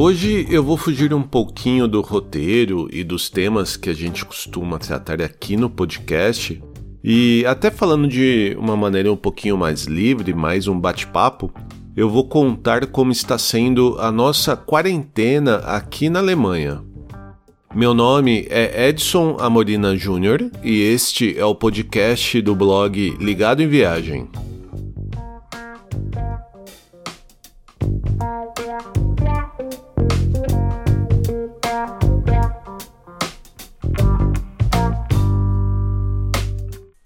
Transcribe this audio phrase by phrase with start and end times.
[0.00, 4.78] Hoje eu vou fugir um pouquinho do roteiro e dos temas que a gente costuma
[4.78, 6.62] tratar aqui no podcast
[7.02, 11.52] e até falando de uma maneira um pouquinho mais livre, mais um bate-papo,
[11.96, 16.80] eu vou contar como está sendo a nossa quarentena aqui na Alemanha.
[17.74, 23.66] Meu nome é Edson Amorina Júnior e este é o podcast do blog Ligado em
[23.66, 24.28] Viagem.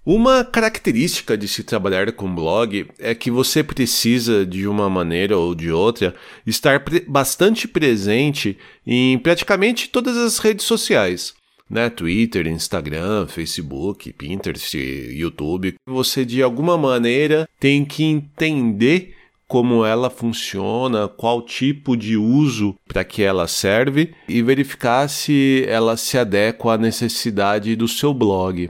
[0.05, 5.55] Uma característica de se trabalhar com blog é que você precisa, de uma maneira ou
[5.55, 6.13] de outra,
[6.45, 11.33] estar pre bastante presente em praticamente todas as redes sociais.
[11.69, 11.89] Né?
[11.89, 15.75] Twitter, Instagram, Facebook, Pinterest, YouTube.
[15.87, 19.15] Você, de alguma maneira, tem que entender
[19.47, 25.95] como ela funciona, qual tipo de uso para que ela serve e verificar se ela
[25.95, 28.69] se adequa à necessidade do seu blog.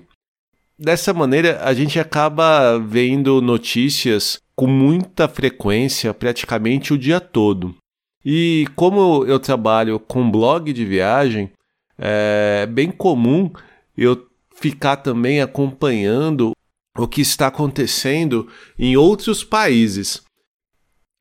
[0.77, 7.75] Dessa maneira, a gente acaba vendo notícias com muita frequência, praticamente o dia todo.
[8.25, 11.51] E como eu trabalho com blog de viagem,
[11.97, 13.51] é bem comum
[13.95, 16.53] eu ficar também acompanhando
[16.97, 20.21] o que está acontecendo em outros países.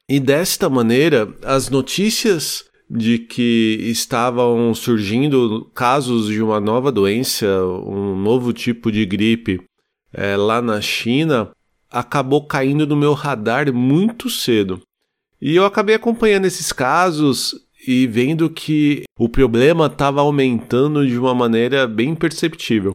[0.08, 2.64] E desta maneira, as notícias
[2.94, 9.62] de que estavam surgindo casos de uma nova doença, um novo tipo de gripe
[10.12, 11.50] é, lá na China,
[11.90, 14.82] acabou caindo no meu radar muito cedo.
[15.40, 17.54] E eu acabei acompanhando esses casos
[17.88, 22.92] e vendo que o problema estava aumentando de uma maneira bem perceptível.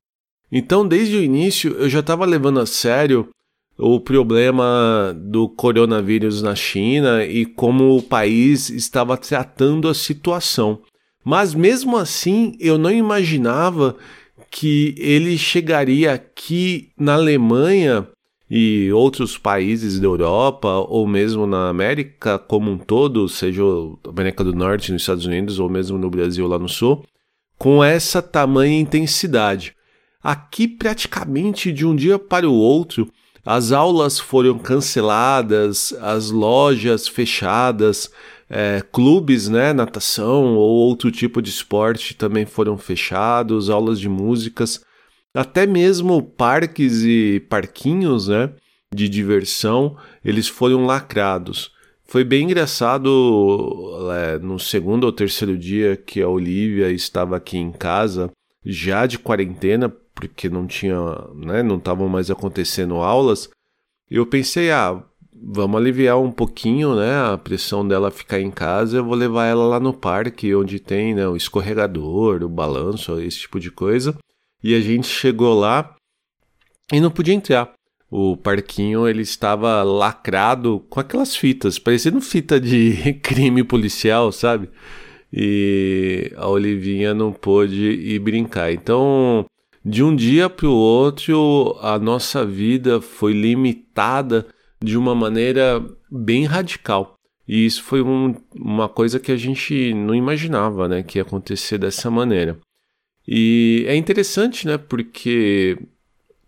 [0.52, 3.30] Então, desde o início, eu já estava levando a sério
[3.78, 10.80] o problema do coronavírus na China e como o país estava tratando a situação.
[11.24, 13.96] Mas mesmo assim, eu não imaginava
[14.50, 18.08] que ele chegaria aqui na Alemanha
[18.50, 23.62] e outros países da Europa ou mesmo na América como um todo, seja
[24.08, 27.04] América do Norte, nos Estados Unidos ou mesmo no Brasil lá no Sul,
[27.58, 29.76] com essa tamanha intensidade.
[30.24, 33.12] Aqui praticamente de um dia para o outro,
[33.48, 38.12] as aulas foram canceladas, as lojas fechadas,
[38.50, 44.82] é, clubes, né, natação ou outro tipo de esporte também foram fechados, aulas de músicas,
[45.34, 48.52] até mesmo parques e parquinhos, né,
[48.94, 51.72] de diversão, eles foram lacrados.
[52.04, 57.72] Foi bem engraçado é, no segundo ou terceiro dia que a Olivia estava aqui em
[57.72, 58.30] casa,
[58.66, 60.98] já de quarentena, porque não tinha,
[61.36, 63.50] né, não estavam mais acontecendo aulas,
[64.10, 69.06] eu pensei, ah, vamos aliviar um pouquinho, né, a pressão dela ficar em casa, eu
[69.06, 73.60] vou levar ela lá no parque, onde tem, né, o escorregador, o balanço, esse tipo
[73.60, 74.18] de coisa.
[74.64, 75.96] E a gente chegou lá
[76.92, 77.74] e não podia entrar.
[78.10, 84.70] O parquinho ele estava lacrado com aquelas fitas, parecendo fita de crime policial, sabe?
[85.32, 88.72] E a Olivinha não pôde ir brincar.
[88.72, 89.46] Então,
[89.88, 94.46] de um dia para o outro, a nossa vida foi limitada
[94.84, 95.82] de uma maneira
[96.12, 97.16] bem radical.
[97.48, 101.78] E isso foi um, uma coisa que a gente não imaginava né, que ia acontecer
[101.78, 102.60] dessa maneira.
[103.26, 104.78] E é interessante, né?
[104.78, 105.80] Porque,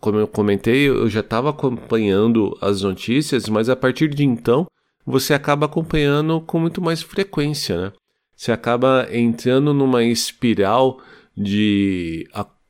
[0.02, 4.68] como eu comentei, eu já estava acompanhando as notícias, mas a partir de então
[5.06, 7.94] você acaba acompanhando com muito mais frequência, né?
[8.36, 11.00] Você acaba entrando numa espiral
[11.36, 12.28] de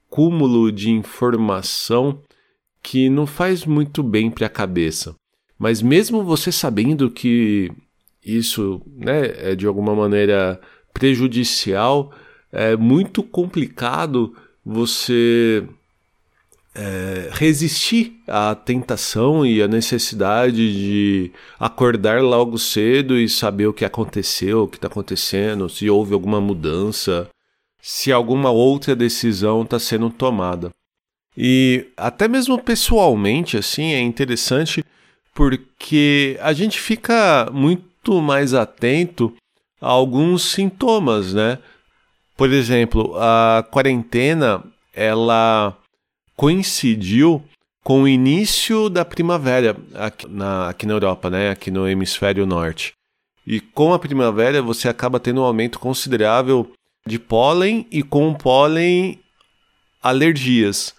[0.09, 2.19] acúmulo de informação
[2.81, 5.15] que não faz muito bem para a cabeça.
[5.57, 7.71] Mas mesmo você sabendo que
[8.25, 10.59] isso né, é de alguma maneira
[10.93, 12.11] prejudicial,
[12.51, 14.33] é muito complicado
[14.65, 15.63] você
[16.73, 23.85] é, resistir à tentação e à necessidade de acordar logo cedo e saber o que
[23.85, 27.29] aconteceu, o que está acontecendo, se houve alguma mudança
[27.81, 30.69] se alguma outra decisão está sendo tomada.
[31.37, 34.83] E até mesmo pessoalmente, assim, é interessante
[35.33, 39.33] porque a gente fica muito mais atento
[39.79, 41.59] a alguns sintomas, né?
[42.35, 45.77] Por exemplo, a quarentena ela
[46.35, 47.43] coincidiu
[47.83, 51.51] com o início da primavera aqui na, aqui na Europa, né?
[51.51, 52.91] Aqui no hemisfério norte.
[53.47, 56.69] E com a primavera você acaba tendo um aumento considerável
[57.09, 59.19] de pólen e com pólen
[60.01, 60.93] alergias,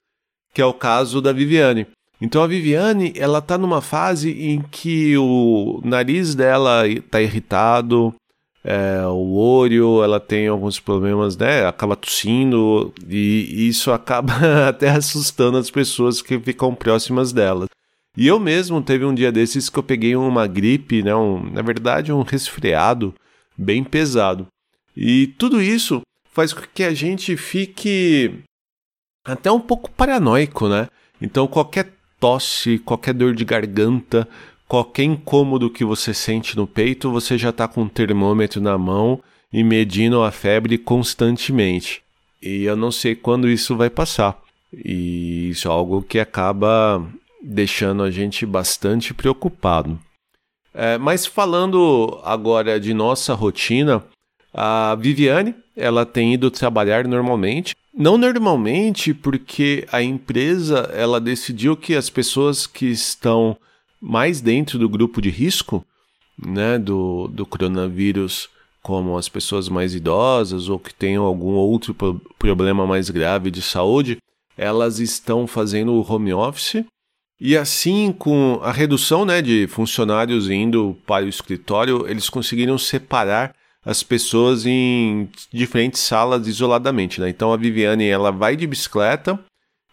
[0.52, 1.86] que é o caso da Viviane.
[2.20, 8.14] Então a Viviane, ela está numa fase em que o nariz dela está irritado,
[8.62, 11.66] é, o olho, ela tem alguns problemas, né?
[11.66, 14.34] Acaba tossindo e isso acaba
[14.68, 17.66] até assustando as pessoas que ficam próximas dela.
[18.16, 21.14] E eu mesmo teve um dia desses que eu peguei uma gripe, né?
[21.14, 23.14] Um, na verdade, um resfriado
[23.56, 24.46] bem pesado.
[25.02, 28.34] E tudo isso faz com que a gente fique
[29.24, 30.88] até um pouco paranoico, né?
[31.22, 34.28] Então qualquer tosse, qualquer dor de garganta,
[34.68, 39.22] qualquer incômodo que você sente no peito, você já está com um termômetro na mão
[39.50, 42.02] e medindo a febre constantemente.
[42.42, 44.38] E eu não sei quando isso vai passar.
[44.72, 47.02] E isso é algo que acaba
[47.42, 49.98] deixando a gente bastante preocupado.
[50.74, 54.04] É, mas falando agora de nossa rotina,
[54.52, 57.74] a Viviane ela tem ido trabalhar normalmente.
[57.92, 63.56] Não normalmente, porque a empresa ela decidiu que as pessoas que estão
[64.00, 65.84] mais dentro do grupo de risco
[66.38, 68.48] né, do, do coronavírus,
[68.82, 71.94] como as pessoas mais idosas ou que tenham algum outro
[72.38, 74.18] problema mais grave de saúde,
[74.56, 76.84] elas estão fazendo o home office.
[77.40, 83.54] E assim, com a redução né, de funcionários indo para o escritório, eles conseguiram separar
[83.84, 87.20] as pessoas em diferentes salas isoladamente.
[87.20, 87.28] Né?
[87.28, 89.38] Então a Viviane ela vai de bicicleta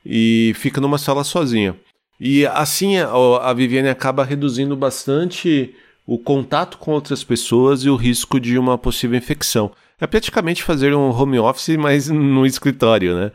[0.05, 1.75] e fica numa sala sozinha.
[2.19, 5.73] E assim a, Viviane acaba reduzindo bastante
[6.05, 9.71] o contato com outras pessoas e o risco de uma possível infecção.
[9.99, 13.31] É praticamente fazer um home office, mas no escritório, né?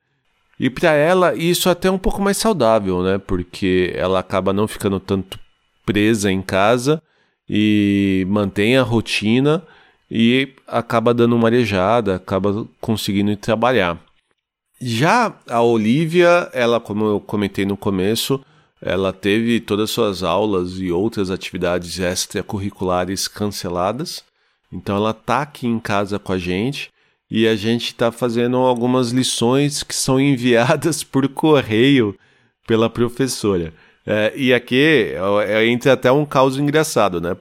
[0.59, 3.19] E para ela isso é até um pouco mais saudável, né?
[3.19, 5.39] Porque ela acaba não ficando tanto
[5.85, 7.03] presa em casa
[7.49, 9.63] e mantém a rotina
[10.15, 13.99] e acaba dando uma arejada, acaba conseguindo trabalhar.
[14.79, 18.45] Já a Olivia, ela, como eu comentei no começo,
[18.79, 24.23] ela teve todas as suas aulas e outras atividades extracurriculares canceladas.
[24.71, 26.91] Então ela tá aqui em casa com a gente
[27.31, 32.15] e a gente está fazendo algumas lições que são enviadas por correio
[32.67, 33.73] pela professora.
[34.05, 35.15] É, e aqui
[35.47, 37.35] é, entra até um caos engraçado, né?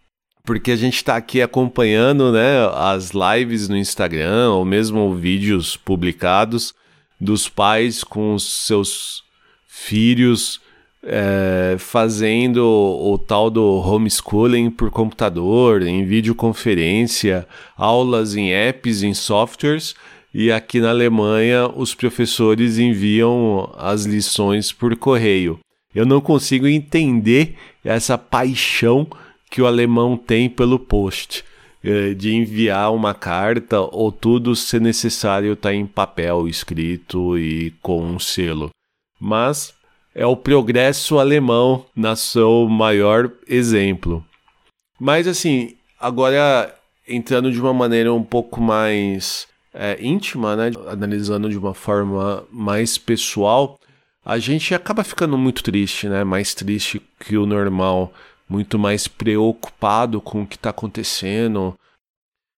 [0.52, 6.74] Porque a gente está aqui acompanhando né, as lives no Instagram ou mesmo vídeos publicados
[7.18, 9.24] dos pais com os seus
[9.66, 10.60] filhos
[11.04, 19.14] é, fazendo o, o tal do homeschooling por computador, em videoconferência, aulas em apps, em
[19.14, 19.96] softwares,
[20.34, 25.60] e aqui na Alemanha os professores enviam as lições por correio.
[25.96, 27.56] Eu não consigo entender
[27.86, 29.08] essa paixão
[29.52, 31.44] que o alemão tem pelo post,
[31.84, 38.02] é, de enviar uma carta ou tudo se necessário está em papel escrito e com
[38.02, 38.70] um selo.
[39.20, 39.74] Mas
[40.16, 44.26] é o progresso alemão na seu maior exemplo.
[44.98, 46.74] Mas assim, agora
[47.08, 52.98] entrando de uma maneira um pouco mais é, íntima, né, analisando de uma forma mais
[52.98, 53.78] pessoal,
[54.24, 58.14] a gente acaba ficando muito triste, né, mais triste que o normal,
[58.52, 61.74] muito mais preocupado com o que está acontecendo,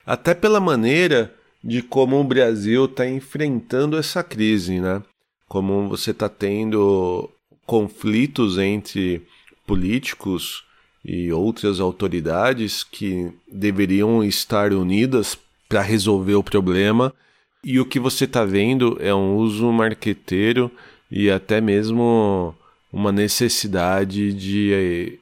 [0.06, 5.04] até pela maneira de como o Brasil está enfrentando essa crise, né?
[5.50, 7.30] Como você está tendo
[7.66, 9.22] conflitos entre
[9.68, 10.64] políticos
[11.04, 17.14] e outras autoridades que deveriam estar unidas para resolver o problema.
[17.62, 20.72] E o que você está vendo é um uso marqueteiro
[21.12, 22.56] e até mesmo
[22.94, 25.20] uma necessidade de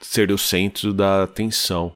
[0.00, 1.92] ser o centro da atenção,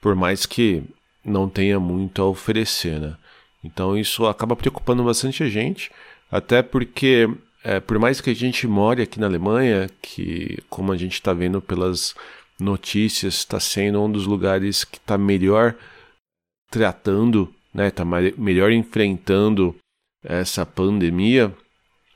[0.00, 0.82] por mais que
[1.24, 3.16] não tenha muito a oferecer, né?
[3.64, 5.90] Então isso acaba preocupando bastante a gente,
[6.30, 7.28] até porque
[7.64, 11.32] é, por mais que a gente more aqui na Alemanha, que como a gente está
[11.32, 12.14] vendo pelas
[12.60, 15.74] notícias, está sendo um dos lugares que está melhor
[16.70, 19.74] tratando, né, está melhor enfrentando
[20.22, 21.52] essa pandemia,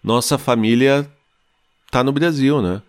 [0.02, 1.10] nossa família
[1.87, 2.80] está no Brasil, né?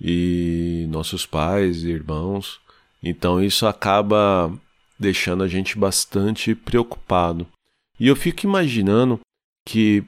[0.00, 2.60] E nossos pais e irmãos.
[3.02, 4.52] Então isso acaba
[4.98, 7.46] deixando a gente bastante preocupado.
[7.98, 9.20] E eu fico imaginando
[9.66, 10.04] que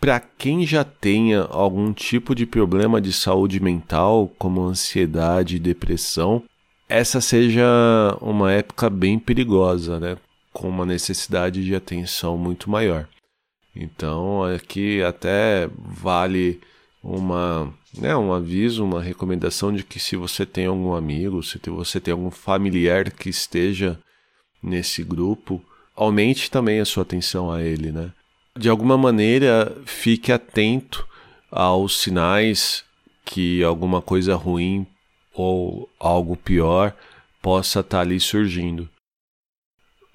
[0.00, 6.42] para quem já tenha algum tipo de problema de saúde mental, como ansiedade e depressão,
[6.88, 7.64] essa seja
[8.20, 10.16] uma época bem perigosa, né?
[10.52, 13.08] Com uma necessidade de atenção muito maior.
[13.74, 16.60] Então, aqui até vale
[17.02, 22.00] uma, né, um aviso, uma recomendação de que se você tem algum amigo, se você
[22.00, 23.98] tem algum familiar que esteja
[24.62, 25.62] nesse grupo,
[25.96, 28.12] aumente também a sua atenção a ele, né?
[28.56, 31.06] de alguma maneira fique atento
[31.50, 32.84] aos sinais
[33.24, 34.86] que alguma coisa ruim
[35.32, 36.94] ou algo pior
[37.40, 38.88] possa estar tá ali surgindo.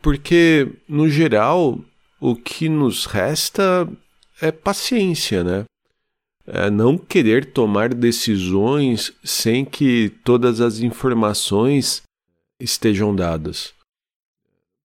[0.02, 1.80] Porque, no geral,
[2.20, 3.90] o que nos resta
[4.40, 5.66] é paciência, né?
[6.48, 12.02] É não querer tomar decisões sem que todas as informações
[12.60, 13.74] estejam dadas.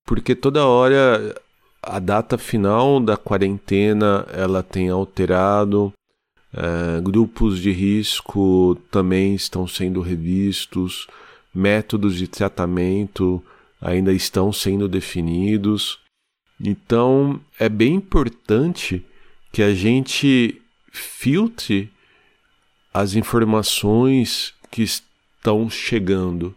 [0.04, 1.40] Porque toda hora
[1.80, 5.92] a data final da quarentena ela tem alterado,
[6.52, 11.06] é, grupos de risco também estão sendo revistos,
[11.54, 13.42] métodos de tratamento
[13.80, 15.98] ainda estão sendo definidos.
[16.60, 19.04] Então é bem importante
[19.50, 20.60] que a gente
[20.92, 21.90] filtre
[22.92, 26.54] as informações que estão chegando.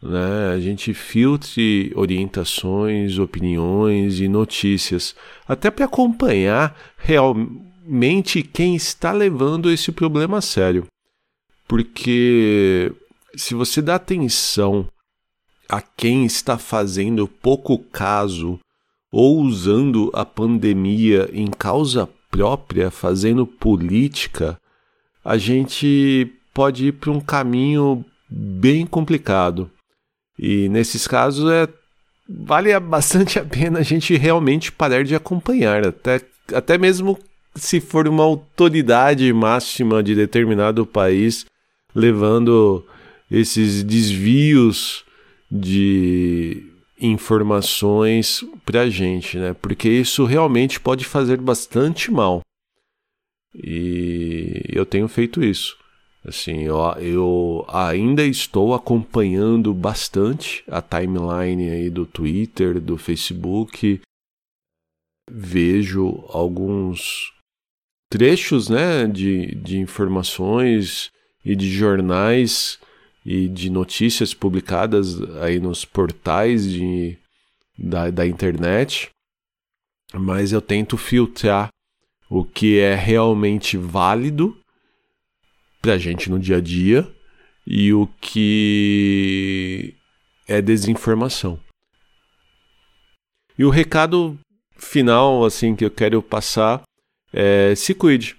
[0.00, 0.52] Né?
[0.54, 5.14] A gente filtre orientações, opiniões e notícias,
[5.46, 10.86] até para acompanhar realmente quem está levando esse problema a sério.
[11.66, 12.92] Porque
[13.36, 14.88] se você dá atenção
[15.68, 18.60] a quem está fazendo pouco caso
[19.10, 24.58] ou usando a pandemia em causa própria, fazendo política,
[25.22, 29.70] a gente pode ir para um caminho bem complicado.
[30.38, 31.68] E nesses casos é
[32.26, 36.20] vale bastante a pena a gente realmente parar de acompanhar, até,
[36.54, 37.18] até mesmo
[37.54, 41.44] se for uma autoridade máxima de determinado país
[41.94, 42.86] levando
[43.30, 45.04] esses desvios
[45.50, 46.71] de
[47.02, 49.52] informações para a gente, né?
[49.54, 52.40] Porque isso realmente pode fazer bastante mal.
[53.54, 55.76] E eu tenho feito isso.
[56.24, 64.00] Assim, eu, eu ainda estou acompanhando bastante a timeline aí do Twitter, do Facebook.
[65.28, 67.32] Vejo alguns
[68.08, 71.10] trechos, né, de, de informações
[71.44, 72.78] e de jornais
[73.24, 77.16] e de notícias publicadas aí nos portais de,
[77.78, 79.10] da, da internet,
[80.14, 81.68] mas eu tento filtrar
[82.28, 84.56] o que é realmente válido
[85.80, 87.10] para a gente no dia a dia
[87.66, 89.94] e o que
[90.48, 91.58] é desinformação.
[93.58, 94.38] E o recado
[94.76, 96.82] final assim que eu quero passar
[97.32, 98.36] é se cuide.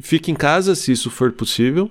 [0.00, 1.90] Fique em casa se isso for possível.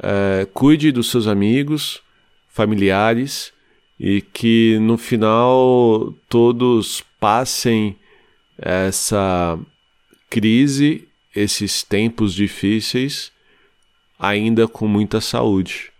[0.00, 2.00] É, cuide dos seus amigos,
[2.48, 3.52] familiares
[3.98, 7.96] e que no final todos passem
[8.56, 9.58] essa
[10.30, 13.32] crise, esses tempos difíceis,
[14.18, 15.90] ainda com muita saúde.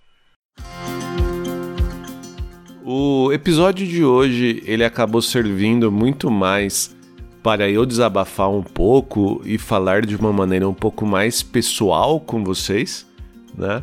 [2.84, 6.96] O episódio de hoje ele acabou servindo muito mais
[7.42, 12.42] para eu desabafar um pouco e falar de uma maneira um pouco mais pessoal com
[12.42, 13.07] vocês
[13.58, 13.82] né?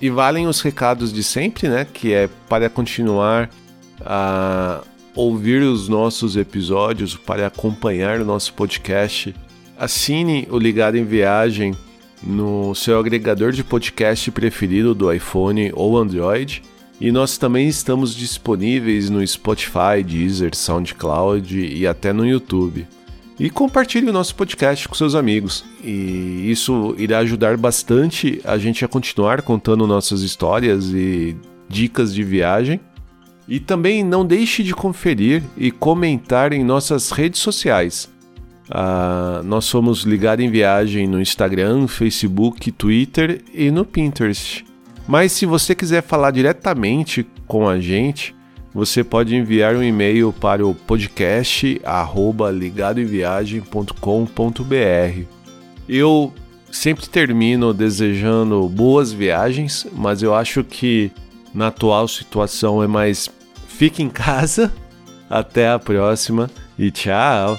[0.00, 1.86] E valem os recados de sempre, né?
[1.90, 3.48] Que é para continuar
[4.04, 4.82] a
[5.16, 9.34] ouvir os nossos episódios, para acompanhar o nosso podcast,
[9.78, 11.74] assine o Ligado em Viagem
[12.22, 16.62] no seu agregador de podcast preferido do iPhone ou Android.
[17.00, 22.86] E nós também estamos disponíveis no Spotify, Deezer, SoundCloud e até no YouTube.
[23.38, 25.64] E compartilhe o nosso podcast com seus amigos.
[25.82, 31.36] E isso irá ajudar bastante a gente a continuar contando nossas histórias e
[31.68, 32.80] dicas de viagem
[33.48, 38.08] e também não deixe de conferir e comentar em nossas redes sociais.
[38.68, 44.64] Ah, nós somos Ligado em Viagem no Instagram, Facebook, Twitter e no Pinterest.
[45.06, 48.34] Mas se você quiser falar diretamente com a gente,
[48.74, 51.80] você pode enviar um e-mail para o podcast
[52.52, 55.22] ligadoemviagem.com.br.
[55.88, 56.32] Eu
[56.70, 61.10] sempre termino desejando boas viagens, mas eu acho que
[61.54, 63.30] na atual situação é mais
[63.76, 64.72] fique em casa.
[65.28, 67.58] Até a próxima e tchau.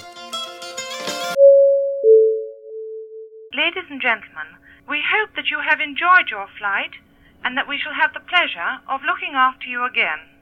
[3.54, 4.48] Ladies and gentlemen,
[4.88, 6.92] we hope that you have enjoyed your flight
[7.44, 10.37] and that we shall have the pleasure of looking after you again.